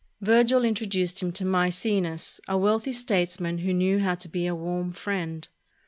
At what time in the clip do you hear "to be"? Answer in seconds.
4.15-4.47